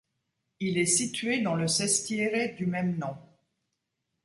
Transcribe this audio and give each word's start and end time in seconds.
Il 0.59 0.79
est 0.79 0.87
situé 0.87 1.41
dans 1.43 1.53
le 1.53 1.67
sestiere 1.67 2.55
du 2.55 2.65
même 2.65 2.97
nom. 2.97 3.15